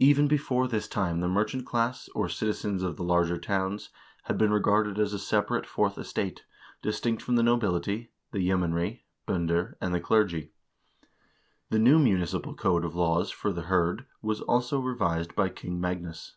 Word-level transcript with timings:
Even 0.00 0.26
before 0.26 0.66
this 0.66 0.88
time 0.88 1.20
the 1.20 1.28
merchant 1.28 1.64
class, 1.64 2.08
or 2.16 2.28
citizens 2.28 2.82
of 2.82 2.96
the 2.96 3.04
larger 3.04 3.38
towns, 3.38 3.90
had 4.24 4.36
been 4.36 4.50
regarded 4.50 4.98
as 4.98 5.12
a 5.12 5.20
separate 5.20 5.66
fourth 5.66 5.96
estate, 5.98 6.44
distinct 6.82 7.22
from 7.22 7.36
the 7.36 7.44
nobility, 7.44 8.10
the 8.32 8.40
yeomanry 8.42 9.04
(binder), 9.24 9.78
and 9.80 9.94
the 9.94 10.00
clergy.1 10.00 10.50
The 11.70 11.78
new 11.78 12.00
munici 12.00 12.42
pal 12.42 12.54
code 12.54 12.84
of 12.84 12.96
laws 12.96 13.30
for 13.30 13.52
the 13.52 13.62
hird' 13.62 14.04
was 14.20 14.40
also 14.40 14.80
revised 14.80 15.36
by 15.36 15.48
King 15.48 15.80
Magnus. 15.80 16.34